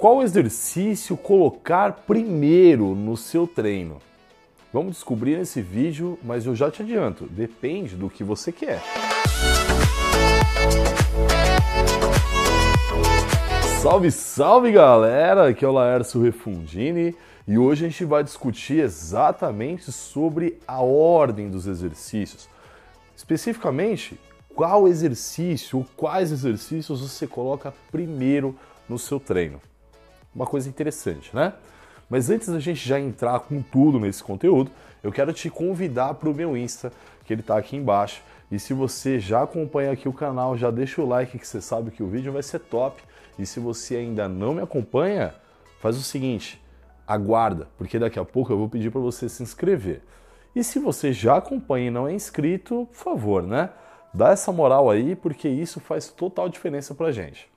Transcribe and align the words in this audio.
Qual 0.00 0.22
exercício 0.22 1.14
colocar 1.14 1.92
primeiro 2.06 2.94
no 2.94 3.18
seu 3.18 3.46
treino? 3.46 3.98
Vamos 4.72 4.94
descobrir 4.94 5.36
nesse 5.36 5.60
vídeo, 5.60 6.18
mas 6.22 6.46
eu 6.46 6.56
já 6.56 6.70
te 6.70 6.80
adianto, 6.80 7.26
depende 7.26 7.96
do 7.96 8.08
que 8.08 8.24
você 8.24 8.50
quer. 8.50 8.80
Salve, 13.82 14.10
salve 14.10 14.72
galera! 14.72 15.50
Aqui 15.50 15.66
é 15.66 15.68
o 15.68 15.72
Laércio 15.72 16.22
Refundini 16.22 17.14
e 17.46 17.58
hoje 17.58 17.84
a 17.84 17.88
gente 17.90 18.06
vai 18.06 18.24
discutir 18.24 18.80
exatamente 18.80 19.92
sobre 19.92 20.58
a 20.66 20.80
ordem 20.80 21.50
dos 21.50 21.66
exercícios. 21.66 22.48
Especificamente, 23.14 24.18
qual 24.54 24.88
exercício, 24.88 25.86
quais 25.94 26.32
exercícios 26.32 27.02
você 27.02 27.26
coloca 27.26 27.74
primeiro 27.92 28.56
no 28.88 28.98
seu 28.98 29.20
treino 29.20 29.60
uma 30.34 30.46
coisa 30.46 30.68
interessante, 30.68 31.34
né? 31.34 31.52
Mas 32.08 32.28
antes 32.28 32.48
da 32.48 32.58
gente 32.58 32.86
já 32.86 32.98
entrar 32.98 33.38
com 33.40 33.62
tudo 33.62 34.00
nesse 34.00 34.22
conteúdo, 34.22 34.70
eu 35.02 35.12
quero 35.12 35.32
te 35.32 35.48
convidar 35.48 36.14
para 36.14 36.28
o 36.28 36.34
meu 36.34 36.56
Insta, 36.56 36.92
que 37.24 37.32
ele 37.32 37.40
está 37.40 37.56
aqui 37.56 37.76
embaixo. 37.76 38.22
E 38.50 38.58
se 38.58 38.74
você 38.74 39.20
já 39.20 39.42
acompanha 39.42 39.92
aqui 39.92 40.08
o 40.08 40.12
canal, 40.12 40.56
já 40.56 40.70
deixa 40.70 41.00
o 41.00 41.06
like 41.06 41.38
que 41.38 41.46
você 41.46 41.60
sabe 41.60 41.92
que 41.92 42.02
o 42.02 42.08
vídeo 42.08 42.32
vai 42.32 42.42
ser 42.42 42.58
top. 42.58 43.00
E 43.38 43.46
se 43.46 43.60
você 43.60 43.96
ainda 43.96 44.28
não 44.28 44.54
me 44.54 44.60
acompanha, 44.60 45.32
faz 45.78 45.96
o 45.96 46.02
seguinte, 46.02 46.60
aguarda, 47.06 47.68
porque 47.78 47.98
daqui 47.98 48.18
a 48.18 48.24
pouco 48.24 48.52
eu 48.52 48.58
vou 48.58 48.68
pedir 48.68 48.90
para 48.90 49.00
você 49.00 49.28
se 49.28 49.42
inscrever. 49.42 50.02
E 50.54 50.64
se 50.64 50.80
você 50.80 51.12
já 51.12 51.36
acompanha 51.36 51.86
e 51.86 51.90
não 51.90 52.08
é 52.08 52.12
inscrito, 52.12 52.88
por 52.90 52.96
favor, 52.96 53.42
né? 53.44 53.70
Dá 54.12 54.30
essa 54.30 54.50
moral 54.50 54.90
aí, 54.90 55.14
porque 55.14 55.48
isso 55.48 55.78
faz 55.78 56.08
total 56.08 56.48
diferença 56.48 56.92
pra 56.92 57.12
gente. 57.12 57.48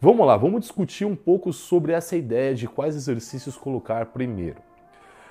Vamos 0.00 0.26
lá, 0.26 0.36
vamos 0.36 0.60
discutir 0.60 1.04
um 1.04 1.14
pouco 1.14 1.52
sobre 1.52 1.92
essa 1.92 2.16
ideia 2.16 2.54
de 2.54 2.66
quais 2.66 2.96
exercícios 2.96 3.56
colocar 3.56 4.06
primeiro. 4.06 4.58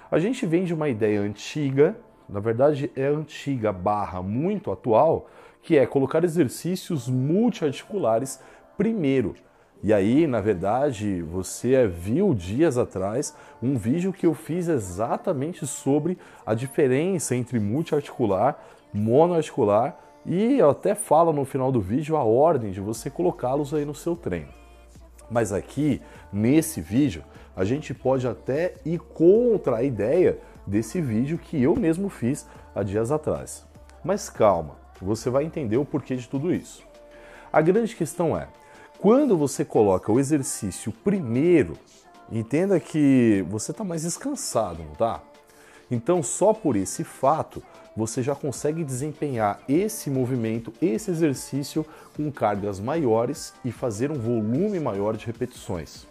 A 0.09 0.17
gente 0.17 0.45
vem 0.45 0.64
de 0.64 0.73
uma 0.73 0.88
ideia 0.88 1.20
antiga, 1.20 1.95
na 2.30 2.39
verdade 2.39 2.89
é 2.95 3.05
antiga 3.05 3.73
barra 3.73 4.22
muito 4.22 4.72
atual, 4.72 5.30
que 5.61 5.78
é 5.78 5.86
colocar 5.86 6.23
exercícios 6.23 7.09
multiarticulares 7.09 8.39
primeiro. 8.78 9.36
E 9.83 9.94
aí, 9.94 10.25
na 10.25 10.39
verdade, 10.39 11.22
você 11.22 11.86
viu 11.86 12.33
dias 12.33 12.77
atrás 12.77 13.36
um 13.61 13.75
vídeo 13.75 14.14
que 14.14 14.25
eu 14.25 14.33
fiz 14.33 14.70
exatamente 14.70 15.67
sobre 15.67 16.17
a 16.45 16.53
diferença 16.53 17.36
entre 17.36 17.59
multiarticular, 17.59 18.58
monoarticular 18.94 20.03
e 20.26 20.58
eu 20.58 20.70
até 20.70 20.96
falo 20.96 21.34
no 21.34 21.46
final 21.46 21.72
do 21.72 21.82
vídeo 21.82 22.16
a 22.16 22.24
ordem 22.24 22.72
de 22.72 22.80
você 22.80 23.10
colocá-los 23.10 23.74
aí 23.74 23.86
no 23.86 23.96
seu 23.96 24.16
treino. 24.16 24.52
Mas 25.30 25.52
aqui, 25.52 26.02
nesse 26.32 26.80
vídeo, 26.80 27.24
a 27.56 27.64
gente 27.64 27.94
pode 27.94 28.28
até 28.28 28.76
ir 28.86 29.00
contra 29.00 29.78
a 29.78 29.84
ideia 29.84 30.40
desse 30.66 31.02
vídeo 31.02 31.38
que 31.38 31.62
eu 31.62 31.76
mesmo 31.76 32.10
fiz 32.10 32.48
há 32.74 32.84
dias 32.84 33.12
atrás. 33.12 33.66
Mas 34.04 34.30
calma, 34.30 34.76
você 35.02 35.30
vai 35.30 35.44
entender 35.44 35.78
o 35.78 35.86
porquê 35.86 36.16
de 36.16 36.28
tudo 36.28 36.54
isso. 36.54 36.84
A 37.52 37.62
grande 37.62 37.96
questão 37.96 38.38
é, 38.38 38.48
quando 39.00 39.38
você 39.38 39.66
coloca 39.66 40.12
o 40.12 40.20
exercício 40.20 40.92
primeiro, 40.92 41.78
entenda 42.32 42.80
que 42.80 43.46
você 43.50 43.72
está 43.72 43.84
mais 43.84 44.04
descansado, 44.04 44.82
não 44.84 44.96
tá? 44.96 45.22
Então, 45.92 46.24
só 46.24 46.54
por 46.54 46.76
esse 46.76 47.04
fato, 47.04 47.62
você 47.95 48.23
já 48.23 48.36
consegue 48.36 48.83
desempenhar 48.83 49.59
esse 49.67 50.09
movimento, 50.09 50.73
esse 50.81 51.11
exercício 51.11 51.86
com 52.16 52.31
cargas 52.31 52.80
maiores 52.80 53.53
e 53.63 53.72
fazer 53.72 54.11
um 54.11 54.19
volume 54.19 54.80
maior 54.80 55.16
de 55.16 55.25
repetições. 55.25 56.08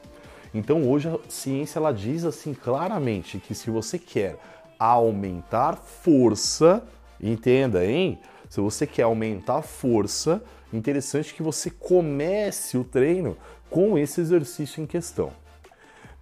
Então 0.54 0.88
hoje 0.88 1.08
a 1.08 1.18
ciência 1.28 1.78
ela 1.78 1.92
diz 1.92 2.24
assim 2.24 2.54
claramente 2.54 3.38
que 3.38 3.54
se 3.54 3.70
você 3.70 3.98
quer 3.98 4.38
aumentar 4.78 5.76
força, 5.76 6.82
entenda, 7.20 7.84
hein? 7.84 8.18
Se 8.48 8.60
você 8.60 8.86
quer 8.86 9.04
aumentar 9.04 9.62
força, 9.62 10.42
interessante 10.72 11.34
que 11.34 11.42
você 11.42 11.70
comece 11.70 12.76
o 12.76 12.84
treino 12.84 13.36
com 13.70 13.96
esse 13.96 14.20
exercício 14.20 14.82
em 14.82 14.86
questão. 14.86 15.41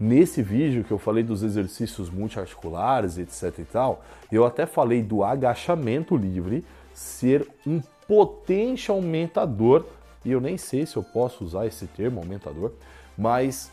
Nesse 0.00 0.41
vídeo 0.41 0.83
que 0.83 0.91
eu 0.91 0.99
falei 0.99 1.22
dos 1.22 1.43
exercícios 1.43 2.09
multiarticulares, 2.09 3.19
etc 3.19 3.59
e 3.59 3.65
tal, 3.65 4.03
eu 4.33 4.47
até 4.47 4.65
falei 4.65 5.03
do 5.03 5.22
agachamento 5.22 6.16
livre 6.16 6.65
ser 6.94 7.47
um 7.66 7.83
potente 8.09 8.91
aumentador, 8.91 9.87
e 10.25 10.33
eu 10.33 10.41
nem 10.41 10.56
sei 10.56 10.87
se 10.87 10.97
eu 10.97 11.03
posso 11.03 11.44
usar 11.44 11.66
esse 11.66 11.87
termo 11.87 12.19
aumentador, 12.19 12.72
mas 13.16 13.71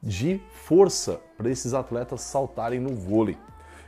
de 0.00 0.40
força 0.52 1.20
para 1.36 1.50
esses 1.50 1.74
atletas 1.74 2.20
saltarem 2.20 2.78
no 2.78 2.94
vôlei. 2.94 3.36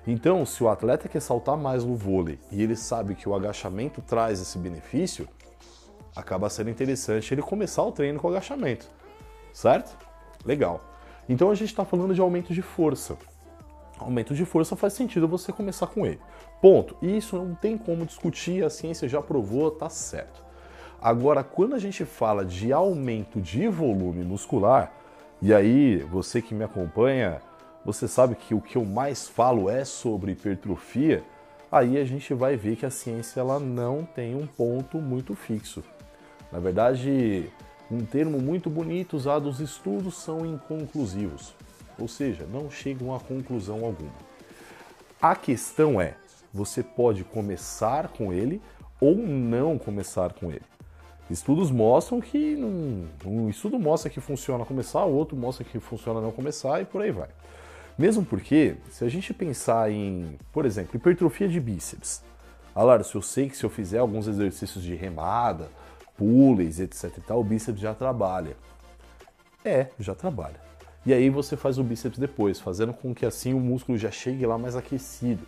Então, 0.04 0.44
se 0.44 0.64
o 0.64 0.68
atleta 0.68 1.08
quer 1.08 1.20
saltar 1.20 1.56
mais 1.56 1.84
no 1.84 1.94
vôlei 1.94 2.40
e 2.50 2.60
ele 2.60 2.74
sabe 2.74 3.14
que 3.14 3.28
o 3.28 3.36
agachamento 3.36 4.02
traz 4.02 4.40
esse 4.40 4.58
benefício, 4.58 5.28
acaba 6.16 6.50
sendo 6.50 6.70
interessante 6.70 7.32
ele 7.32 7.42
começar 7.42 7.84
o 7.84 7.92
treino 7.92 8.18
com 8.18 8.26
agachamento, 8.26 8.88
certo? 9.52 9.96
Legal. 10.44 10.80
Então 11.28 11.50
a 11.50 11.54
gente 11.54 11.68
está 11.68 11.84
falando 11.84 12.14
de 12.14 12.20
aumento 12.20 12.54
de 12.54 12.62
força. 12.62 13.16
Aumento 13.98 14.34
de 14.34 14.44
força 14.44 14.76
faz 14.76 14.92
sentido 14.92 15.28
você 15.28 15.52
começar 15.52 15.88
com 15.88 16.06
ele. 16.06 16.20
Ponto. 16.62 16.96
E 17.02 17.16
isso 17.16 17.36
não 17.36 17.54
tem 17.54 17.76
como 17.76 18.06
discutir, 18.06 18.64
a 18.64 18.70
ciência 18.70 19.08
já 19.08 19.20
provou, 19.20 19.70
tá 19.70 19.88
certo. 19.88 20.42
Agora, 21.00 21.44
quando 21.44 21.74
a 21.74 21.78
gente 21.78 22.04
fala 22.04 22.44
de 22.44 22.72
aumento 22.72 23.40
de 23.40 23.68
volume 23.68 24.24
muscular, 24.24 24.92
e 25.40 25.54
aí 25.54 25.98
você 25.98 26.42
que 26.42 26.54
me 26.54 26.64
acompanha, 26.64 27.40
você 27.84 28.08
sabe 28.08 28.34
que 28.34 28.54
o 28.54 28.60
que 28.60 28.76
eu 28.76 28.84
mais 28.84 29.28
falo 29.28 29.70
é 29.70 29.84
sobre 29.84 30.32
hipertrofia, 30.32 31.22
aí 31.70 31.98
a 31.98 32.04
gente 32.04 32.34
vai 32.34 32.56
ver 32.56 32.76
que 32.76 32.84
a 32.84 32.90
ciência 32.90 33.40
ela 33.40 33.60
não 33.60 34.04
tem 34.04 34.34
um 34.34 34.46
ponto 34.46 34.98
muito 34.98 35.34
fixo. 35.34 35.84
Na 36.50 36.58
verdade, 36.58 37.48
um 37.90 38.04
termo 38.04 38.38
muito 38.38 38.68
bonito 38.68 39.16
usado, 39.16 39.48
os 39.48 39.60
estudos 39.60 40.16
são 40.16 40.44
inconclusivos, 40.44 41.54
ou 41.98 42.06
seja, 42.06 42.46
não 42.46 42.70
chegam 42.70 43.14
a 43.14 43.20
conclusão 43.20 43.84
alguma. 43.84 44.12
A 45.20 45.34
questão 45.34 46.00
é, 46.00 46.14
você 46.52 46.82
pode 46.82 47.24
começar 47.24 48.08
com 48.08 48.32
ele 48.32 48.60
ou 49.00 49.16
não 49.16 49.78
começar 49.78 50.32
com 50.32 50.50
ele. 50.50 50.62
Estudos 51.30 51.70
mostram 51.70 52.20
que 52.20 52.56
um 53.24 53.48
estudo 53.48 53.78
mostra 53.78 54.08
que 54.10 54.20
funciona 54.20 54.64
começar, 54.64 55.04
o 55.04 55.14
outro 55.14 55.36
mostra 55.36 55.64
que 55.64 55.78
funciona 55.78 56.20
não 56.20 56.30
começar 56.30 56.80
e 56.80 56.84
por 56.84 57.02
aí 57.02 57.10
vai. 57.10 57.28
Mesmo 57.98 58.24
porque, 58.24 58.76
se 58.90 59.04
a 59.04 59.08
gente 59.08 59.34
pensar 59.34 59.90
em, 59.90 60.38
por 60.52 60.64
exemplo, 60.64 60.96
hipertrofia 60.96 61.48
de 61.48 61.58
bíceps, 61.60 62.22
Alar, 62.78 63.02
se 63.02 63.16
eu 63.16 63.22
sei 63.22 63.48
que 63.48 63.56
se 63.56 63.64
eu 63.64 63.70
fizer 63.70 63.98
alguns 63.98 64.28
exercícios 64.28 64.84
de 64.84 64.94
remada, 64.94 65.68
pulleys, 66.18 66.80
etc 66.80 67.16
e 67.16 67.20
tal, 67.22 67.40
o 67.40 67.44
bíceps 67.44 67.80
já 67.80 67.94
trabalha. 67.94 68.56
É, 69.64 69.86
já 69.98 70.14
trabalha. 70.14 70.60
E 71.06 71.14
aí 71.14 71.30
você 71.30 71.56
faz 71.56 71.78
o 71.78 71.82
bíceps 71.82 72.18
depois, 72.18 72.60
fazendo 72.60 72.92
com 72.92 73.14
que 73.14 73.24
assim 73.24 73.54
o 73.54 73.60
músculo 73.60 73.96
já 73.96 74.10
chegue 74.10 74.44
lá 74.44 74.58
mais 74.58 74.76
aquecido. 74.76 75.46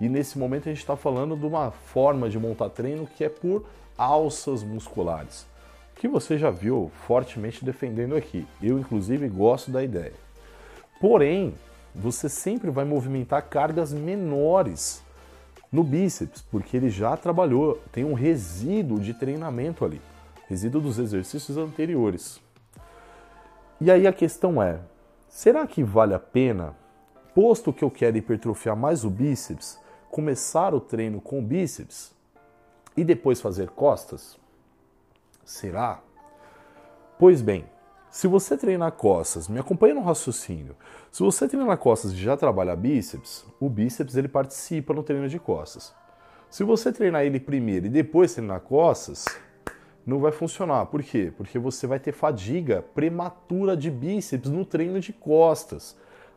E 0.00 0.08
nesse 0.08 0.38
momento 0.38 0.68
a 0.68 0.72
gente 0.72 0.80
está 0.80 0.96
falando 0.96 1.36
de 1.36 1.44
uma 1.44 1.70
forma 1.70 2.30
de 2.30 2.38
montar 2.38 2.70
treino 2.70 3.06
que 3.06 3.24
é 3.24 3.28
por 3.28 3.66
alças 3.98 4.62
musculares, 4.62 5.46
que 5.96 6.08
você 6.08 6.38
já 6.38 6.50
viu 6.50 6.90
fortemente 7.06 7.64
defendendo 7.64 8.16
aqui. 8.16 8.46
Eu, 8.62 8.78
inclusive, 8.78 9.28
gosto 9.28 9.70
da 9.70 9.84
ideia. 9.84 10.14
Porém, 11.00 11.54
você 11.94 12.28
sempre 12.28 12.70
vai 12.70 12.84
movimentar 12.84 13.42
cargas 13.42 13.92
menores 13.92 15.03
no 15.74 15.82
bíceps, 15.82 16.40
porque 16.40 16.76
ele 16.76 16.88
já 16.88 17.16
trabalhou, 17.16 17.82
tem 17.90 18.04
um 18.04 18.14
resíduo 18.14 19.00
de 19.00 19.12
treinamento 19.12 19.84
ali, 19.84 20.00
resíduo 20.48 20.80
dos 20.80 21.00
exercícios 21.00 21.58
anteriores. 21.58 22.40
E 23.80 23.90
aí 23.90 24.06
a 24.06 24.12
questão 24.12 24.62
é: 24.62 24.78
será 25.28 25.66
que 25.66 25.82
vale 25.82 26.14
a 26.14 26.18
pena, 26.20 26.76
posto 27.34 27.72
que 27.72 27.82
eu 27.82 27.90
quero 27.90 28.16
hipertrofiar 28.16 28.76
mais 28.76 29.04
o 29.04 29.10
bíceps, 29.10 29.80
começar 30.12 30.72
o 30.74 30.80
treino 30.80 31.20
com 31.20 31.44
bíceps 31.44 32.14
e 32.96 33.02
depois 33.02 33.40
fazer 33.40 33.70
costas? 33.70 34.38
Será? 35.44 36.00
Pois 37.18 37.42
bem, 37.42 37.64
se 38.14 38.28
você 38.28 38.56
treinar 38.56 38.92
costas, 38.92 39.48
me 39.48 39.58
acompanha 39.58 39.92
no 39.92 40.00
raciocínio. 40.00 40.76
Se 41.10 41.20
você 41.20 41.48
treinar 41.48 41.76
costas 41.78 42.12
e 42.12 42.16
já 42.16 42.36
trabalha 42.36 42.76
bíceps, 42.76 43.44
o 43.58 43.68
bíceps 43.68 44.14
ele 44.14 44.28
participa 44.28 44.94
no 44.94 45.02
treino 45.02 45.28
de 45.28 45.36
costas. 45.40 45.92
Se 46.48 46.62
você 46.62 46.92
treinar 46.92 47.24
ele 47.24 47.40
primeiro 47.40 47.86
e 47.86 47.88
depois 47.88 48.32
treinar 48.32 48.60
costas, 48.60 49.24
não 50.06 50.20
vai 50.20 50.30
funcionar. 50.30 50.86
Por 50.86 51.02
quê? 51.02 51.32
Porque 51.36 51.58
você 51.58 51.88
vai 51.88 51.98
ter 51.98 52.12
fadiga 52.12 52.84
prematura 52.94 53.76
de 53.76 53.90
bíceps 53.90 54.48
no 54.48 54.64
treino 54.64 55.00
de 55.00 55.12
costas. 55.12 55.96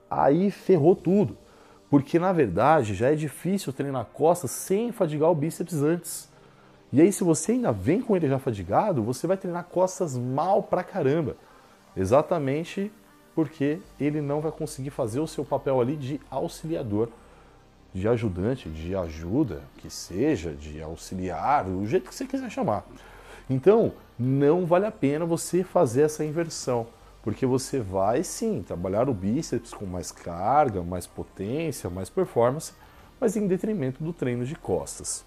Aí 0.09 0.50
ferrou 0.50 0.95
tudo. 0.95 1.38
Porque 1.91 2.18
na 2.18 2.33
verdade 2.33 2.95
já 2.95 3.12
é 3.12 3.15
difícil 3.15 3.71
treinar 3.71 4.06
costas 4.06 4.50
sem 4.50 4.91
fadigar 4.91 5.29
o 5.29 5.35
bíceps 5.35 5.83
antes. 5.83 6.27
E 6.91 7.01
aí, 7.01 7.12
se 7.12 7.24
você 7.24 7.51
ainda 7.51 7.71
vem 7.71 8.01
com 8.01 8.15
ele 8.15 8.27
já 8.29 8.39
fadigado, 8.39 9.03
você 9.03 9.27
vai 9.27 9.38
treinar 9.38 9.65
costas 9.65 10.18
mal 10.18 10.63
pra 10.63 10.83
caramba 10.83 11.35
exatamente 11.98 12.92
porque 13.36 13.80
ele 14.00 14.22
não 14.22 14.42
vai 14.42 14.52
conseguir 14.52 14.90
fazer 14.90 15.20
o 15.20 15.28
seu 15.28 15.46
papel 15.46 15.80
ali 15.80 15.96
de 15.96 16.20
auxiliador, 16.30 17.10
de 17.94 18.08
ajudante, 18.08 18.70
de 18.70 18.96
ajuda, 18.96 19.62
que 19.78 19.90
seja, 19.90 20.54
de 20.54 20.82
auxiliar, 20.82 21.66
do 21.66 21.86
jeito 21.86 22.10
que 22.10 22.16
você 22.16 22.26
quiser 22.26 22.50
chamar. 22.50 22.86
Então, 23.50 23.94
não 24.18 24.66
vale 24.66 24.86
a 24.86 24.92
pena 24.92 25.26
você 25.26 25.64
fazer 25.64 26.02
essa 26.02 26.26
inversão, 26.26 26.88
porque 27.24 27.46
você 27.46 27.80
vai 27.80 28.24
sim 28.24 28.64
trabalhar 28.64 29.08
o 29.08 29.14
bíceps 29.14 29.74
com 29.74 29.86
mais 29.86 30.12
carga, 30.12 30.82
mais 30.82 31.06
potência, 31.06 31.90
mais 31.90 32.10
performance, 32.10 32.74
mas 33.20 33.36
em 33.36 33.46
detrimento 33.48 34.04
do 34.04 34.14
treino 34.14 34.46
de 34.46 34.56
costas. 34.56 35.26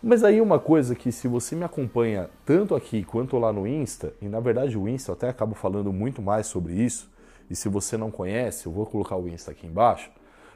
Mas 0.00 0.22
aí 0.22 0.40
uma 0.40 0.60
coisa 0.60 0.94
que 0.94 1.10
se 1.10 1.26
você 1.26 1.56
me 1.56 1.64
acompanha 1.64 2.30
tanto 2.46 2.76
aqui 2.76 3.02
quanto 3.02 3.36
lá 3.36 3.52
no 3.52 3.66
Insta, 3.66 4.12
e 4.22 4.28
na 4.28 4.38
verdade 4.38 4.78
o 4.78 4.88
Insta 4.88 5.10
eu 5.10 5.14
até 5.14 5.28
acabo 5.28 5.56
falando 5.56 5.92
muito 5.92 6.22
mais 6.22 6.46
sobre 6.46 6.74
isso, 6.74 7.10
e 7.50 7.56
se 7.56 7.68
você 7.68 7.96
não 7.96 8.08
conhece, 8.08 8.66
eu 8.66 8.72
vou 8.72 8.86
colocar 8.86 9.16
o 9.16 9.28
Insta 9.28 9.50
aqui 9.50 9.66
embaixo, 9.66 10.08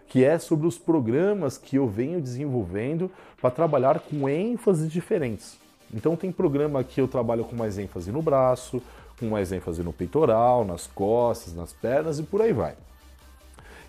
que 0.07 0.25
é 0.25 0.39
sobre 0.39 0.69
os 0.69 0.79
programas 0.79 1.59
que 1.59 1.75
eu 1.75 1.89
venho 1.89 2.21
desenvolvendo 2.21 3.11
para 3.41 3.51
trabalhar 3.51 3.99
com 3.99 4.29
ênfases 4.29 4.89
diferentes. 4.91 5.59
Então 5.93 6.15
tem 6.15 6.31
programa 6.31 6.85
que 6.85 7.01
eu 7.01 7.09
trabalho 7.09 7.45
com 7.45 7.57
mais 7.57 7.79
ênfase 7.79 8.13
no 8.13 8.23
braço, 8.23 8.81
com 9.19 9.27
mais 9.27 9.51
ênfase 9.51 9.83
no 9.83 9.93
peitoral, 9.93 10.65
nas 10.65 10.87
costas, 10.87 11.53
nas 11.53 11.73
pernas 11.73 12.21
e 12.21 12.23
por 12.23 12.41
aí 12.41 12.53
vai. 12.53 12.77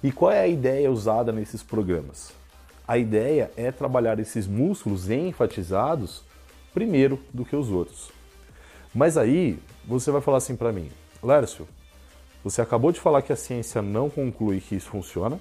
E 0.02 0.12
qual 0.12 0.32
é 0.32 0.40
a 0.40 0.48
ideia 0.48 0.92
usada 0.92 1.32
nesses 1.32 1.62
programas? 1.62 2.34
A 2.88 2.97
ideia 2.97 3.50
é 3.56 3.71
trabalhar 3.71 4.19
esses 4.19 4.45
músculos 4.45 5.09
enfatizados 5.09 6.24
primeiro 6.74 7.19
do 7.33 7.45
que 7.45 7.56
os 7.56 7.69
outros. 7.69 8.12
Mas 8.94 9.18
aí 9.18 9.57
você 9.85 10.12
vai 10.12 10.21
falar 10.21 10.38
assim 10.38 10.56
para 10.56 10.71
mim, 10.71 10.91
Lércio, 11.21 11.68
você 12.44 12.62
acabou 12.62 12.91
de 12.91 13.00
falar 13.00 13.21
que 13.21 13.31
a 13.31 13.38
ciência 13.38 13.81
não 13.81 14.09
conclui 14.09 14.59
que 14.59 14.75
isso 14.75 14.89
funciona 14.89 15.39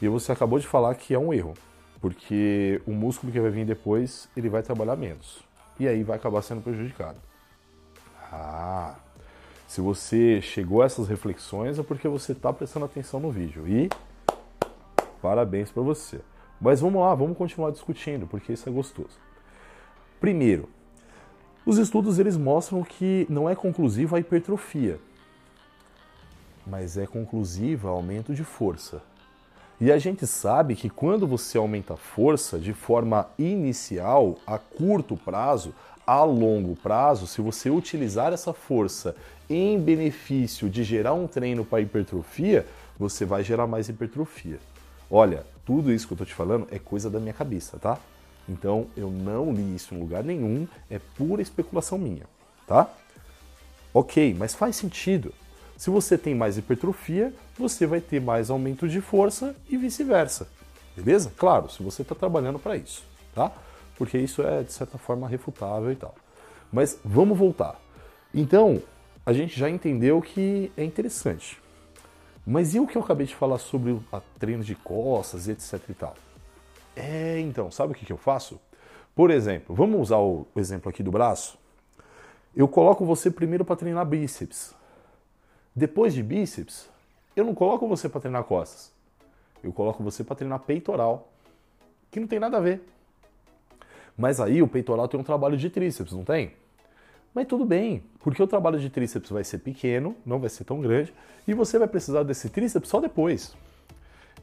e 0.00 0.08
você 0.08 0.30
acabou 0.30 0.58
de 0.58 0.66
falar 0.66 0.94
que 0.94 1.12
é 1.12 1.18
um 1.18 1.34
erro, 1.34 1.54
porque 2.00 2.80
o 2.86 2.92
músculo 2.92 3.32
que 3.32 3.40
vai 3.40 3.50
vir 3.50 3.66
depois 3.66 4.28
ele 4.36 4.48
vai 4.48 4.62
trabalhar 4.62 4.96
menos 4.96 5.40
e 5.78 5.88
aí 5.88 6.04
vai 6.04 6.16
acabar 6.16 6.40
sendo 6.42 6.62
prejudicado. 6.62 7.18
Ah, 8.32 8.94
se 9.66 9.80
você 9.80 10.40
chegou 10.40 10.82
a 10.82 10.86
essas 10.86 11.08
reflexões 11.08 11.78
é 11.78 11.82
porque 11.82 12.06
você 12.06 12.30
está 12.32 12.52
prestando 12.52 12.84
atenção 12.84 13.18
no 13.18 13.30
vídeo 13.30 13.66
e 13.66 13.90
parabéns 15.20 15.70
para 15.70 15.82
você. 15.82 16.20
Mas 16.60 16.80
vamos 16.80 17.00
lá, 17.00 17.14
vamos 17.14 17.38
continuar 17.38 17.70
discutindo, 17.70 18.26
porque 18.26 18.52
isso 18.52 18.68
é 18.68 18.72
gostoso. 18.72 19.18
Primeiro, 20.20 20.68
os 21.64 21.78
estudos 21.78 22.18
eles 22.18 22.36
mostram 22.36 22.82
que 22.82 23.26
não 23.30 23.48
é 23.48 23.54
conclusiva 23.54 24.16
a 24.16 24.20
hipertrofia, 24.20 24.98
mas 26.66 26.98
é 26.98 27.06
conclusiva 27.06 27.88
aumento 27.88 28.34
de 28.34 28.44
força. 28.44 29.02
E 29.80 29.90
a 29.90 29.96
gente 29.96 30.26
sabe 30.26 30.76
que 30.76 30.90
quando 30.90 31.26
você 31.26 31.56
aumenta 31.56 31.94
a 31.94 31.96
força 31.96 32.58
de 32.58 32.74
forma 32.74 33.30
inicial, 33.38 34.36
a 34.46 34.58
curto 34.58 35.16
prazo, 35.16 35.74
a 36.06 36.22
longo 36.22 36.76
prazo, 36.76 37.26
se 37.26 37.40
você 37.40 37.70
utilizar 37.70 38.32
essa 38.32 38.52
força 38.52 39.16
em 39.48 39.80
benefício 39.80 40.68
de 40.68 40.84
gerar 40.84 41.14
um 41.14 41.26
treino 41.26 41.64
para 41.64 41.80
hipertrofia, 41.80 42.66
você 42.98 43.24
vai 43.24 43.42
gerar 43.42 43.66
mais 43.66 43.88
hipertrofia. 43.88 44.58
Olha, 45.10 45.44
tudo 45.66 45.92
isso 45.92 46.06
que 46.06 46.12
eu 46.12 46.16
estou 46.16 46.26
te 46.26 46.34
falando 46.34 46.68
é 46.70 46.78
coisa 46.78 47.10
da 47.10 47.18
minha 47.18 47.32
cabeça, 47.32 47.78
tá? 47.78 47.98
Então 48.48 48.86
eu 48.96 49.10
não 49.10 49.52
li 49.52 49.74
isso 49.74 49.94
em 49.94 49.98
lugar 49.98 50.22
nenhum, 50.22 50.68
é 50.88 50.98
pura 50.98 51.42
especulação 51.42 51.98
minha, 51.98 52.24
tá? 52.66 52.88
Ok, 53.92 54.34
mas 54.38 54.54
faz 54.54 54.76
sentido. 54.76 55.34
Se 55.76 55.90
você 55.90 56.16
tem 56.16 56.34
mais 56.34 56.56
hipertrofia, 56.56 57.32
você 57.58 57.86
vai 57.86 58.00
ter 58.00 58.20
mais 58.20 58.50
aumento 58.50 58.88
de 58.88 59.00
força 59.00 59.56
e 59.68 59.76
vice-versa. 59.76 60.46
Beleza? 60.94 61.32
Claro, 61.36 61.70
se 61.70 61.82
você 61.82 62.02
está 62.02 62.14
trabalhando 62.14 62.58
para 62.58 62.76
isso, 62.76 63.02
tá? 63.34 63.50
Porque 63.96 64.18
isso 64.18 64.42
é 64.42 64.62
de 64.62 64.72
certa 64.72 64.98
forma 64.98 65.26
refutável 65.26 65.90
e 65.90 65.96
tal. 65.96 66.14
Mas 66.72 66.98
vamos 67.04 67.36
voltar. 67.36 67.80
Então, 68.32 68.80
a 69.26 69.32
gente 69.32 69.58
já 69.58 69.68
entendeu 69.68 70.20
que 70.22 70.70
é 70.76 70.84
interessante. 70.84 71.58
Mas 72.46 72.74
e 72.74 72.80
o 72.80 72.86
que 72.86 72.96
eu 72.96 73.02
acabei 73.02 73.26
de 73.26 73.34
falar 73.34 73.58
sobre 73.58 73.92
o 73.92 74.02
treino 74.38 74.64
de 74.64 74.74
costas 74.74 75.48
etc 75.48 75.80
e 75.88 75.94
tal? 75.94 76.14
É, 76.96 77.38
então, 77.40 77.70
sabe 77.70 77.92
o 77.92 77.94
que, 77.94 78.04
que 78.04 78.12
eu 78.12 78.16
faço? 78.16 78.60
Por 79.14 79.30
exemplo, 79.30 79.74
vamos 79.74 80.00
usar 80.00 80.18
o 80.18 80.46
exemplo 80.56 80.88
aqui 80.88 81.02
do 81.02 81.10
braço. 81.10 81.58
Eu 82.54 82.66
coloco 82.66 83.04
você 83.04 83.30
primeiro 83.30 83.64
para 83.64 83.76
treinar 83.76 84.04
bíceps. 84.04 84.74
Depois 85.74 86.12
de 86.12 86.22
bíceps, 86.22 86.88
eu 87.36 87.44
não 87.44 87.54
coloco 87.54 87.86
você 87.86 88.08
para 88.08 88.20
treinar 88.20 88.44
costas. 88.44 88.92
Eu 89.62 89.72
coloco 89.72 90.02
você 90.02 90.24
para 90.24 90.36
treinar 90.36 90.60
peitoral, 90.60 91.28
que 92.10 92.18
não 92.18 92.26
tem 92.26 92.40
nada 92.40 92.56
a 92.56 92.60
ver. 92.60 92.82
Mas 94.16 94.40
aí 94.40 94.62
o 94.62 94.68
peitoral 94.68 95.06
tem 95.06 95.20
um 95.20 95.24
trabalho 95.24 95.56
de 95.56 95.70
tríceps, 95.70 96.12
não 96.12 96.24
tem? 96.24 96.52
Mas 97.34 97.46
tudo 97.46 97.64
bem, 97.64 98.02
porque 98.18 98.42
o 98.42 98.46
trabalho 98.46 98.78
de 98.78 98.90
tríceps 98.90 99.30
vai 99.30 99.44
ser 99.44 99.58
pequeno, 99.58 100.16
não 100.26 100.40
vai 100.40 100.50
ser 100.50 100.64
tão 100.64 100.80
grande, 100.80 101.14
e 101.46 101.54
você 101.54 101.78
vai 101.78 101.86
precisar 101.86 102.24
desse 102.24 102.48
tríceps 102.48 102.88
só 102.88 103.00
depois. 103.00 103.54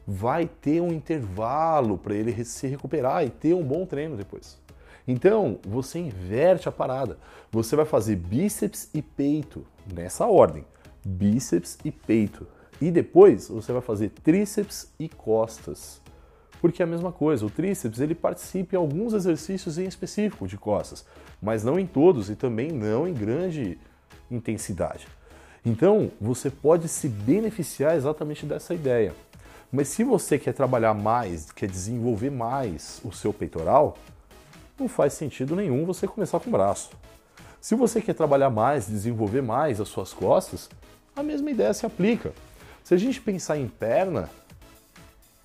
Vai 0.06 0.46
ter 0.46 0.80
um 0.80 0.92
intervalo 0.92 1.98
para 1.98 2.14
ele 2.14 2.44
se 2.44 2.66
recuperar 2.66 3.24
e 3.26 3.30
ter 3.30 3.52
um 3.52 3.62
bom 3.62 3.84
treino 3.84 4.16
depois. 4.16 4.58
Então, 5.06 5.58
você 5.66 5.98
inverte 5.98 6.68
a 6.68 6.72
parada. 6.72 7.18
Você 7.50 7.76
vai 7.76 7.84
fazer 7.84 8.16
bíceps 8.16 8.90
e 8.94 9.02
peito 9.02 9.66
nessa 9.94 10.26
ordem: 10.26 10.64
bíceps 11.04 11.78
e 11.84 11.90
peito. 11.90 12.46
E 12.80 12.90
depois 12.90 13.48
você 13.48 13.72
vai 13.72 13.82
fazer 13.82 14.10
tríceps 14.10 14.92
e 14.98 15.08
costas 15.08 16.00
porque 16.60 16.82
é 16.82 16.84
a 16.84 16.88
mesma 16.88 17.12
coisa. 17.12 17.46
O 17.46 17.50
tríceps 17.50 18.00
ele 18.00 18.14
participa 18.14 18.74
em 18.74 18.78
alguns 18.78 19.12
exercícios 19.12 19.78
em 19.78 19.86
específico 19.86 20.46
de 20.46 20.56
costas, 20.56 21.04
mas 21.40 21.64
não 21.64 21.78
em 21.78 21.86
todos 21.86 22.30
e 22.30 22.36
também 22.36 22.70
não 22.70 23.06
em 23.06 23.14
grande 23.14 23.78
intensidade. 24.30 25.06
Então, 25.64 26.10
você 26.20 26.50
pode 26.50 26.88
se 26.88 27.08
beneficiar 27.08 27.96
exatamente 27.96 28.46
dessa 28.46 28.74
ideia. 28.74 29.14
Mas 29.70 29.88
se 29.88 30.02
você 30.02 30.38
quer 30.38 30.54
trabalhar 30.54 30.94
mais, 30.94 31.52
quer 31.52 31.68
desenvolver 31.68 32.30
mais 32.30 33.00
o 33.04 33.12
seu 33.12 33.32
peitoral, 33.32 33.98
não 34.78 34.88
faz 34.88 35.12
sentido 35.12 35.54
nenhum 35.54 35.84
você 35.84 36.06
começar 36.06 36.40
com 36.40 36.48
o 36.48 36.52
braço. 36.52 36.90
Se 37.60 37.74
você 37.74 38.00
quer 38.00 38.14
trabalhar 38.14 38.48
mais, 38.48 38.86
desenvolver 38.86 39.42
mais 39.42 39.80
as 39.80 39.88
suas 39.88 40.14
costas, 40.14 40.70
a 41.14 41.22
mesma 41.22 41.50
ideia 41.50 41.74
se 41.74 41.84
aplica. 41.84 42.32
Se 42.82 42.94
a 42.94 42.96
gente 42.96 43.20
pensar 43.20 43.58
em 43.58 43.68
perna, 43.68 44.30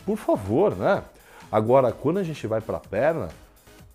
por 0.06 0.18
favor, 0.18 0.76
né? 0.76 1.04
Agora, 1.52 1.92
quando 1.92 2.18
a 2.18 2.24
gente 2.24 2.46
vai 2.48 2.62
para 2.62 2.78
a 2.78 2.80
perna, 2.80 3.30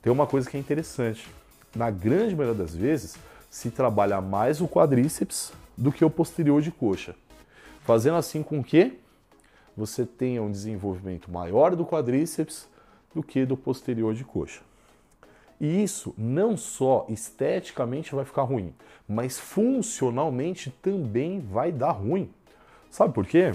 tem 0.00 0.12
uma 0.12 0.26
coisa 0.26 0.48
que 0.48 0.56
é 0.56 0.60
interessante. 0.60 1.28
Na 1.74 1.90
grande 1.90 2.34
maioria 2.34 2.58
das 2.58 2.74
vezes, 2.74 3.16
se 3.50 3.70
trabalha 3.70 4.20
mais 4.20 4.60
o 4.60 4.68
quadríceps 4.68 5.52
do 5.76 5.92
que 5.92 6.04
o 6.04 6.10
posterior 6.10 6.62
de 6.62 6.70
coxa. 6.70 7.14
Fazendo 7.84 8.16
assim 8.16 8.42
com 8.42 8.62
que 8.62 8.98
você 9.76 10.04
tenha 10.04 10.42
um 10.42 10.50
desenvolvimento 10.50 11.30
maior 11.30 11.74
do 11.76 11.86
quadríceps 11.86 12.68
do 13.14 13.22
que 13.22 13.44
do 13.44 13.56
posterior 13.56 14.14
de 14.14 14.24
coxa. 14.24 14.60
E 15.60 15.82
isso 15.82 16.14
não 16.16 16.56
só 16.56 17.06
esteticamente 17.08 18.14
vai 18.14 18.24
ficar 18.24 18.42
ruim, 18.42 18.72
mas 19.08 19.38
funcionalmente 19.38 20.70
também 20.82 21.40
vai 21.40 21.72
dar 21.72 21.92
ruim. 21.92 22.30
Sabe 22.90 23.12
por 23.12 23.26
quê? 23.26 23.52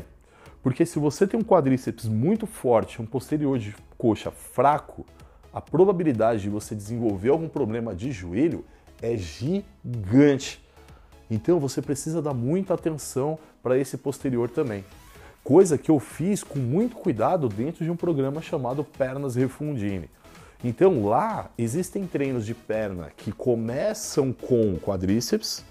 Porque 0.64 0.86
se 0.86 0.98
você 0.98 1.28
tem 1.28 1.38
um 1.38 1.44
quadríceps 1.44 2.06
muito 2.06 2.48
forte, 2.48 3.02
um 3.02 3.06
posterior 3.06 3.60
de 3.60 3.76
coxa 3.98 4.32
fraco, 4.32 5.06
a 5.54 5.60
probabilidade 5.60 6.42
de 6.42 6.50
você 6.50 6.74
desenvolver 6.74 7.30
algum 7.30 7.50
problema 7.50 7.94
de 7.94 8.12
joelho 8.12 8.66
é 9.02 9.18
gigante. 9.18 10.64
Então 11.30 11.60
você 11.60 11.82
precisa 11.82 12.22
dar 12.22 12.34
muita 12.34 12.74
atenção 12.74 13.38
para 13.62 13.78
esse 13.78 13.98
posterior 13.98 14.50
também. 14.50 14.86
Coisa 15.44 15.78
que 15.78 15.92
eu 15.92 16.00
fiz 16.00 16.42
com 16.42 16.58
muito 16.58 16.96
cuidado 16.96 17.50
dentro 17.50 17.84
de 17.84 17.92
um 17.92 17.98
programa 17.98 18.42
chamado 18.42 18.86
Pernas 18.86 19.36
Refundine. 19.36 20.10
Então 20.64 21.06
lá 21.06 21.52
existem 21.58 22.08
treinos 22.08 22.46
de 22.46 22.54
perna 22.54 23.12
que 23.18 23.34
começam 23.34 24.32
com 24.32 24.80
quadríceps 24.80 25.66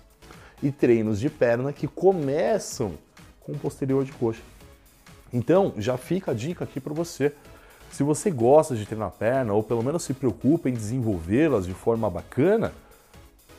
e 0.62 0.70
treinos 0.70 1.18
de 1.18 1.30
perna 1.30 1.72
que 1.72 1.88
começam 1.88 2.92
com 3.40 3.54
posterior 3.54 4.04
de 4.04 4.12
coxa. 4.12 4.42
Então, 5.32 5.72
já 5.78 5.96
fica 5.96 6.32
a 6.32 6.34
dica 6.34 6.64
aqui 6.64 6.78
para 6.78 6.92
você. 6.92 7.32
Se 7.90 8.02
você 8.02 8.30
gosta 8.30 8.74
de 8.74 8.86
treinar 8.86 9.10
perna, 9.10 9.52
ou 9.52 9.62
pelo 9.62 9.82
menos 9.82 10.02
se 10.02 10.14
preocupa 10.14 10.68
em 10.68 10.74
desenvolvê-las 10.74 11.66
de 11.66 11.74
forma 11.74 12.08
bacana, 12.08 12.72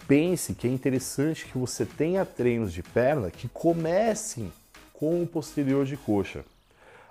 pense 0.07 0.53
que 0.53 0.67
é 0.67 0.71
interessante 0.71 1.45
que 1.45 1.57
você 1.57 1.85
tenha 1.85 2.25
treinos 2.25 2.73
de 2.73 2.83
perna 2.83 3.31
que 3.31 3.47
comecem 3.47 4.51
com 4.93 5.21
o 5.21 5.27
posterior 5.27 5.85
de 5.85 5.97
coxa. 5.97 6.43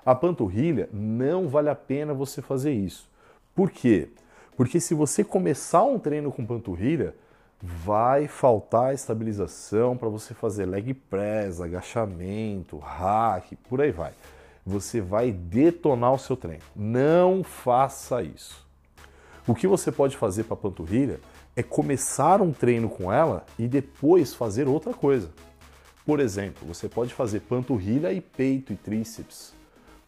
A 0.04 0.14
panturrilha 0.14 0.88
não 0.92 1.48
vale 1.48 1.68
a 1.68 1.74
pena 1.74 2.12
você 2.12 2.42
fazer 2.42 2.72
isso. 2.72 3.08
Por 3.54 3.70
quê? 3.70 4.08
Porque 4.56 4.80
se 4.80 4.94
você 4.94 5.22
começar 5.22 5.84
um 5.84 5.98
treino 5.98 6.32
com 6.32 6.44
panturrilha, 6.44 7.14
vai 7.62 8.26
faltar 8.26 8.92
estabilização 8.92 9.96
para 9.96 10.08
você 10.08 10.34
fazer 10.34 10.66
leg 10.66 10.92
press, 10.92 11.60
agachamento, 11.60 12.78
hack, 12.78 13.52
por 13.68 13.80
aí 13.80 13.92
vai. 13.92 14.12
Você 14.64 15.00
vai 15.00 15.32
detonar 15.32 16.12
o 16.12 16.18
seu 16.18 16.36
treino. 16.36 16.62
Não 16.74 17.42
faça 17.42 18.22
isso. 18.22 18.66
O 19.46 19.54
que 19.54 19.66
você 19.66 19.90
pode 19.90 20.16
fazer 20.16 20.44
para 20.44 20.54
a 20.54 20.56
panturrilha 20.56 21.18
é 21.56 21.62
começar 21.62 22.40
um 22.40 22.52
treino 22.52 22.88
com 22.88 23.12
ela 23.12 23.44
e 23.58 23.66
depois 23.66 24.32
fazer 24.32 24.68
outra 24.68 24.94
coisa. 24.94 25.30
Por 26.06 26.20
exemplo, 26.20 26.66
você 26.66 26.88
pode 26.88 27.12
fazer 27.12 27.40
panturrilha 27.40 28.12
e 28.12 28.20
peito 28.20 28.72
e 28.72 28.76
tríceps, 28.76 29.52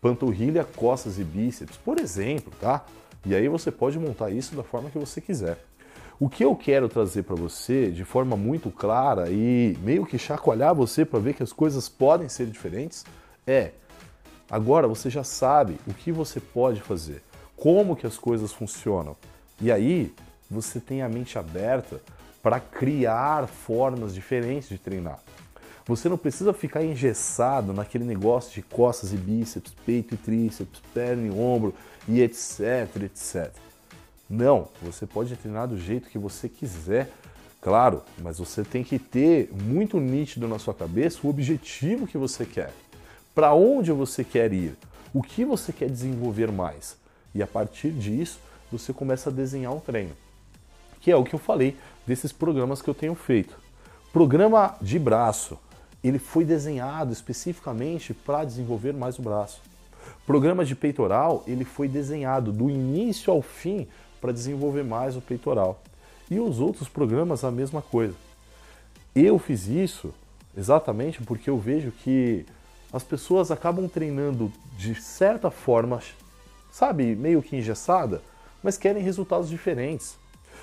panturrilha, 0.01 0.65
costas 0.65 1.19
e 1.19 1.25
bíceps, 1.25 1.77
por 1.77 1.99
exemplo, 1.99 2.53
tá? 2.61 2.85
E 3.25 3.35
aí 3.35 3.49
você 3.49 3.71
pode 3.71 3.99
montar 3.99 4.31
isso 4.31 4.55
da 4.55 4.63
forma 4.63 4.91
que 4.91 4.99
você 4.99 5.21
quiser. 5.21 5.59
O 6.19 6.29
que 6.29 6.45
eu 6.45 6.55
quero 6.55 6.89
trazer 6.89 7.25
para 7.25 7.35
você 7.35 7.91
de 7.91 8.05
forma 8.05 8.37
muito 8.37 8.71
clara 8.71 9.31
e 9.31 9.77
meio 9.83 10.07
que 10.07 10.19
chacoalhar 10.19 10.75
você 10.75 11.05
para 11.05 11.19
ver 11.19 11.35
que 11.35 11.43
as 11.43 11.53
coisas 11.53 11.89
podem 11.89 12.29
ser 12.29 12.47
diferentes 12.47 13.05
é 13.47 13.73
agora 14.51 14.89
você 14.89 15.11
já 15.11 15.25
sabe 15.25 15.79
o 15.87 15.95
que 15.95 16.13
você 16.13 16.41
pode 16.41 16.81
fazer, 16.81 17.23
como 17.57 17.97
que 17.97 18.07
as 18.07 18.19
coisas 18.19 18.53
funcionam. 18.53 19.17
E 19.61 19.71
aí 19.71 20.13
você 20.51 20.81
tem 20.81 21.03
a 21.03 21.09
mente 21.09 21.39
aberta 21.39 22.01
para 22.43 22.61
criar 22.61 23.47
formas 23.47 24.15
diferentes 24.15 24.69
de 24.69 24.79
treinar. 24.79 25.19
Você 25.87 26.09
não 26.09 26.17
precisa 26.17 26.53
ficar 26.53 26.83
engessado 26.83 27.73
naquele 27.73 28.05
negócio 28.05 28.53
de 28.55 28.63
costas 28.63 29.13
e 29.13 29.17
bíceps, 29.17 29.75
peito 29.85 30.15
e 30.15 30.17
tríceps, 30.17 30.81
perna 30.95 31.27
e 31.27 31.31
ombro 31.31 31.75
e 32.09 32.23
etc, 32.23 32.89
etc. 33.03 33.53
Não, 34.29 34.69
você 34.83 35.07
pode 35.07 35.37
treinar 35.37 35.69
do 35.69 35.79
jeito 35.79 36.09
que 36.09 36.19
você 36.19 36.49
quiser, 36.49 37.11
claro, 37.61 38.03
mas 38.19 38.39
você 38.39 38.63
tem 38.63 38.83
que 38.83 38.99
ter 38.99 39.51
muito 39.53 40.01
nítido 40.01 40.49
na 40.49 40.59
sua 40.59 40.73
cabeça 40.73 41.21
o 41.23 41.29
objetivo 41.29 42.07
que 42.07 42.17
você 42.17 42.47
quer. 42.47 42.73
Para 43.35 43.53
onde 43.53 43.91
você 43.91 44.23
quer 44.23 44.53
ir? 44.53 44.77
O 45.13 45.21
que 45.21 45.45
você 45.45 45.73
quer 45.73 45.91
desenvolver 45.91 46.53
mais? 46.53 46.97
E 47.35 47.43
a 47.43 47.47
partir 47.49 47.91
disso, 47.91 48.39
você 48.71 48.93
começa 48.93 49.29
a 49.29 49.33
desenhar 49.33 49.73
um 49.73 49.81
treino. 49.81 50.13
Que 51.01 51.11
é 51.11 51.17
o 51.17 51.25
que 51.25 51.35
eu 51.35 51.39
falei 51.39 51.77
desses 52.07 52.33
programas 52.33 52.81
que 52.81 52.89
eu 52.89 52.95
tenho 52.95 53.15
feito. 53.17 53.59
Programa 54.13 54.77
de 54.81 55.01
braço, 55.01 55.59
ele 56.03 56.21
foi 56.21 56.45
desenhado 56.45 57.13
especificamente 57.13 58.15
para 58.15 58.45
desenvolver 58.45 58.93
mais 58.93 59.19
o 59.19 59.23
braço. 59.23 59.61
Programa 60.25 60.65
de 60.65 60.77
peitoral, 60.77 61.43
ele 61.45 61.65
foi 61.65 61.89
desenhado 61.89 62.53
do 62.53 62.71
início 62.71 63.33
ao 63.33 63.43
fim 63.43 63.89
para 64.21 64.33
desenvolver 64.33 64.85
mais 64.85 65.17
o 65.17 65.21
peitoral. 65.21 65.83
E 66.31 66.39
os 66.39 66.61
outros 66.61 66.89
programas 66.89 67.43
a 67.43 67.51
mesma 67.51 67.83
coisa. 67.83 68.15
Eu 69.13 69.41
fiz 69.41 69.67
isso 69.67 70.15
exatamente 70.57 71.21
porque 71.23 71.51
eu 71.51 71.59
vejo 71.59 71.91
que 71.91 72.47
as 72.95 73.03
pessoas 73.03 73.51
acabam 73.51 73.89
treinando 73.89 74.53
de 74.79 74.95
certa 74.95 75.51
forma, 75.51 76.01
sabe, 76.71 77.17
meio 77.17 77.43
que 77.43 77.57
engessada, 77.57 78.23
mas 78.63 78.79
querem 78.79 79.03
resultados 79.03 79.49
diferentes. 79.49 80.17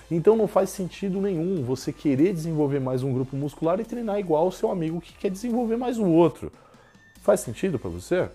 Então 0.10 0.38
não 0.38 0.48
faz 0.48 0.70
sentido 0.70 1.20
nenhum 1.20 1.62
você 1.62 1.92
querer 1.92 2.34
desenvolver 2.34 2.80
mais 2.80 3.04
um 3.04 3.12
grupo 3.12 3.36
muscular 3.36 3.82
e 3.82 3.84
treinar 3.84 4.18
igual 4.18 4.48
o 4.48 4.52
seu 4.52 4.72
amigo 4.72 5.02
que 5.02 5.14
quer 5.14 5.30
desenvolver 5.30 5.76
mais 5.76 6.00
o 6.00 6.06
outro. 6.06 6.54
Faz 7.22 7.42
sentido 7.42 7.78
para 7.78 7.90
você? 7.90 8.30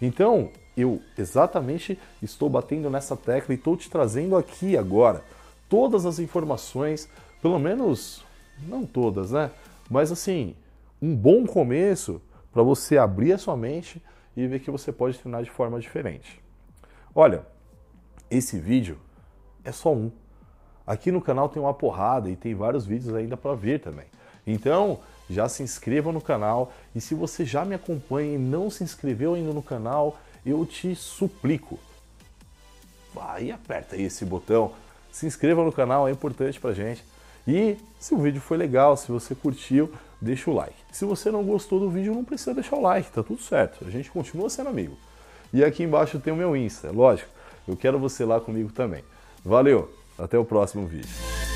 Então, 0.00 0.50
eu 0.76 1.00
exatamente 1.16 1.96
estou 2.20 2.50
batendo 2.50 2.90
nessa 2.90 3.16
tecla 3.16 3.54
e 3.54 3.56
estou 3.56 3.76
te 3.76 3.88
trazendo 3.88 4.36
aqui 4.36 4.76
agora 4.76 5.22
todas 5.68 6.04
as 6.06 6.18
informações, 6.18 7.08
pelo 7.40 7.60
menos 7.60 8.24
não 8.66 8.84
todas, 8.84 9.30
né? 9.30 9.48
Mas 9.88 10.10
assim, 10.10 10.56
um 11.00 11.14
bom 11.14 11.46
começo 11.46 12.20
para 12.52 12.62
você 12.62 12.98
abrir 12.98 13.32
a 13.32 13.38
sua 13.38 13.56
mente 13.56 14.02
e 14.36 14.46
ver 14.46 14.60
que 14.60 14.70
você 14.70 14.92
pode 14.92 15.18
treinar 15.18 15.42
de 15.42 15.50
forma 15.50 15.80
diferente. 15.80 16.42
Olha, 17.14 17.44
esse 18.30 18.58
vídeo 18.58 18.98
é 19.64 19.72
só 19.72 19.92
um. 19.92 20.10
Aqui 20.86 21.12
no 21.12 21.20
canal 21.20 21.48
tem 21.48 21.62
uma 21.62 21.74
porrada 21.74 22.28
e 22.30 22.36
tem 22.36 22.54
vários 22.54 22.84
vídeos 22.84 23.14
ainda 23.14 23.36
para 23.36 23.54
ver 23.54 23.80
também. 23.80 24.06
Então, 24.46 25.00
já 25.30 25.48
se 25.48 25.62
inscreva 25.62 26.12
no 26.12 26.20
canal 26.20 26.72
e 26.94 27.00
se 27.00 27.14
você 27.14 27.44
já 27.44 27.64
me 27.64 27.74
acompanha 27.74 28.34
e 28.34 28.38
não 28.38 28.70
se 28.70 28.82
inscreveu 28.82 29.34
ainda 29.34 29.52
no 29.52 29.62
canal, 29.62 30.18
eu 30.44 30.66
te 30.66 30.94
suplico, 30.94 31.78
vai 33.14 33.50
aperta 33.50 33.94
aí 33.94 34.02
esse 34.02 34.24
botão, 34.24 34.72
se 35.10 35.26
inscreva 35.26 35.62
no 35.62 35.72
canal, 35.72 36.08
é 36.08 36.10
importante 36.10 36.58
pra 36.58 36.72
gente. 36.72 37.04
E 37.46 37.76
se 37.98 38.14
o 38.14 38.18
vídeo 38.18 38.40
foi 38.40 38.56
legal, 38.56 38.96
se 38.96 39.10
você 39.10 39.34
curtiu, 39.34 39.92
deixa 40.22 40.50
o 40.50 40.54
like. 40.54 40.76
Se 40.92 41.04
você 41.04 41.30
não 41.30 41.42
gostou 41.42 41.80
do 41.80 41.90
vídeo, 41.90 42.14
não 42.14 42.24
precisa 42.24 42.54
deixar 42.54 42.76
o 42.76 42.80
like, 42.80 43.10
tá 43.10 43.22
tudo 43.22 43.42
certo. 43.42 43.84
A 43.86 43.90
gente 43.90 44.10
continua 44.10 44.48
sendo 44.48 44.68
amigo. 44.68 44.96
E 45.52 45.62
aqui 45.64 45.82
embaixo 45.82 46.18
tem 46.20 46.32
o 46.32 46.36
meu 46.36 46.56
Insta, 46.56 46.90
lógico. 46.90 47.28
Eu 47.66 47.76
quero 47.76 47.98
você 47.98 48.24
lá 48.24 48.40
comigo 48.40 48.72
também. 48.72 49.04
Valeu, 49.44 49.92
até 50.18 50.38
o 50.38 50.44
próximo 50.44 50.86
vídeo. 50.86 51.51